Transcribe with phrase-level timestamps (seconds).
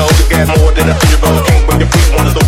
[0.00, 1.48] go to gas more than a few of us.
[1.48, 2.39] Can't wait your free one of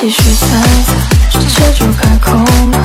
[0.00, 2.34] 继续猜测直接就开口。
[2.38, 2.79] 吗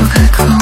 [0.00, 0.59] Coca-Cola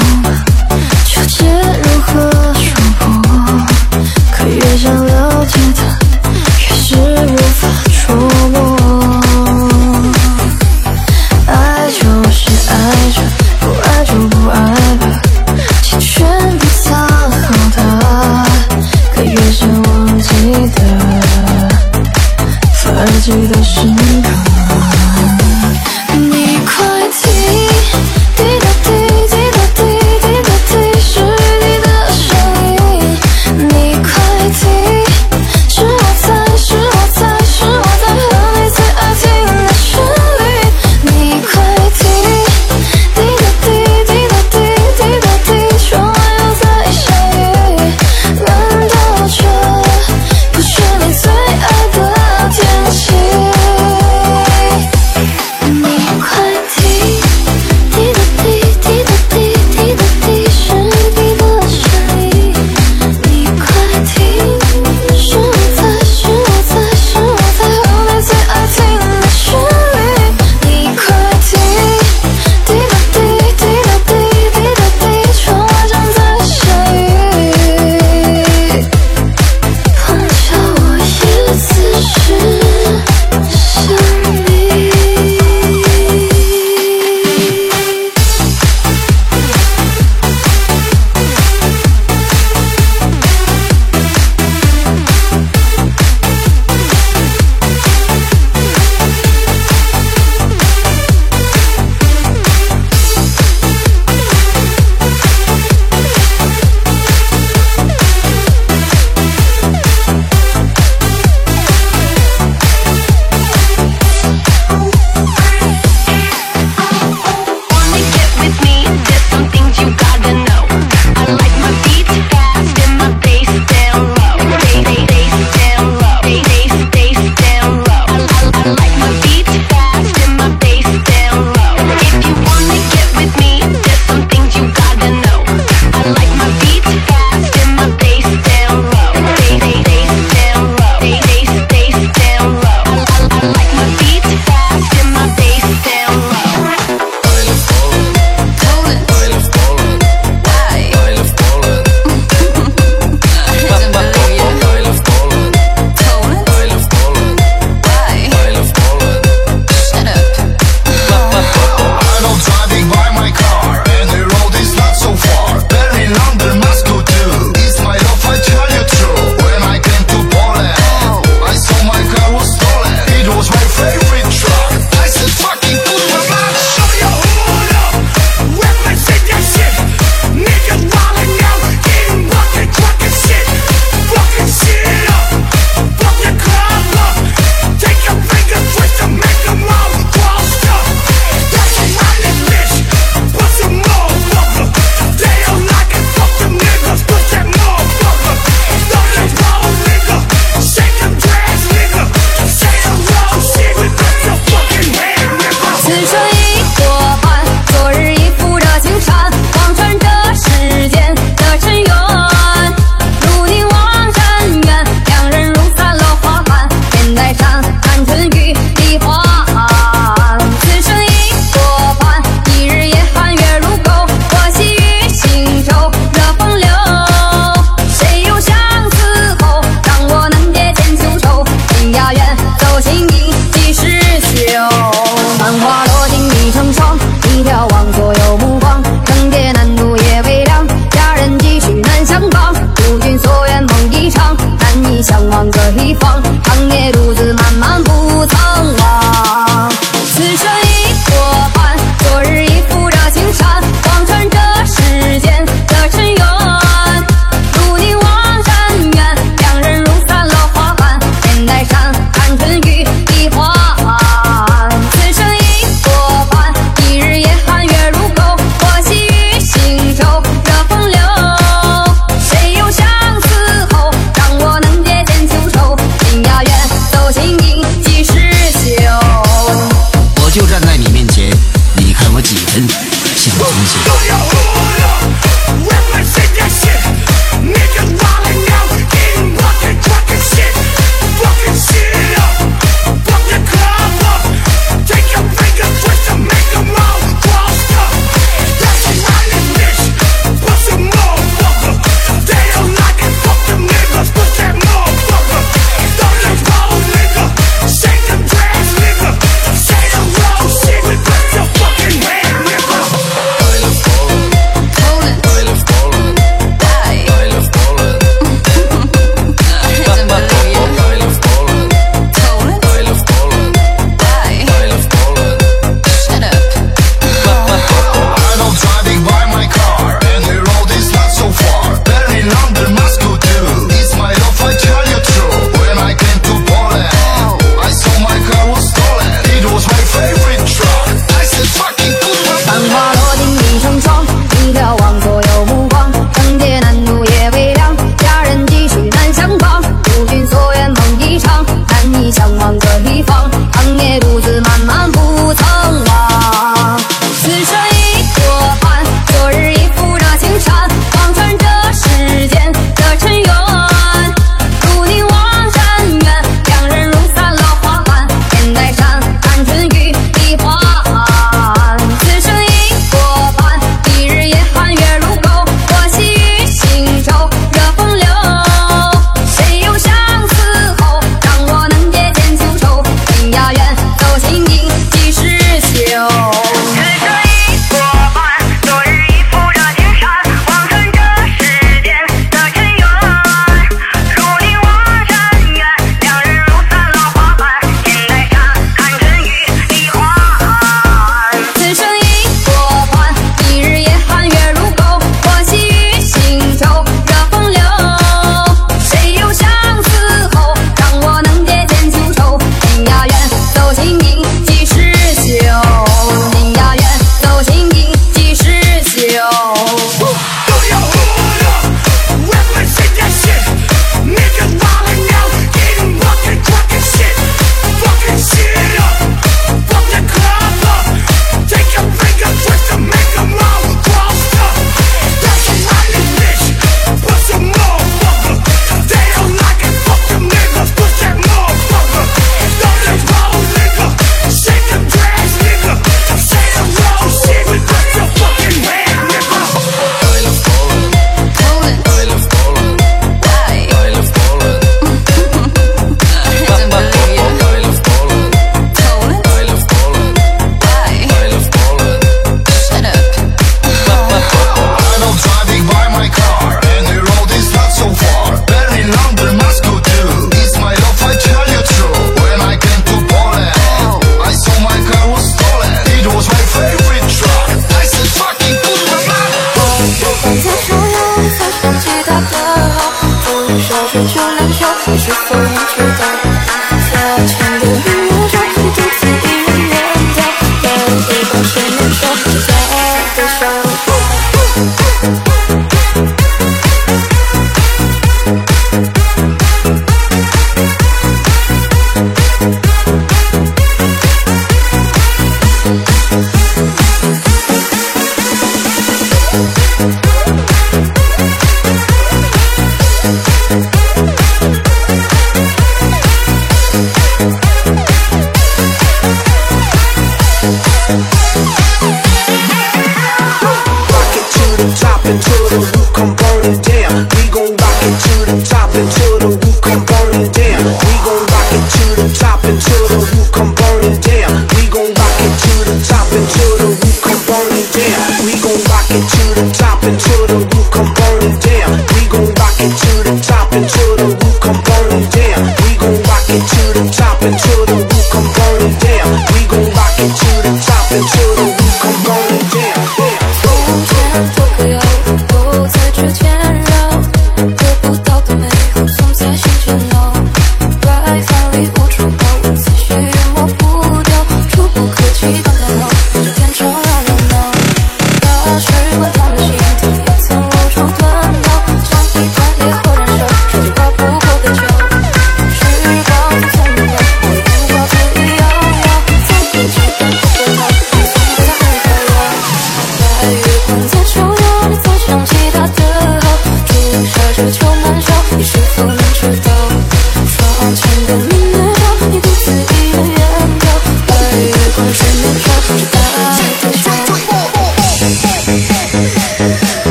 [544.49, 545.45] I'm going down.
[545.61, 547.68] We gon' rock it to the top until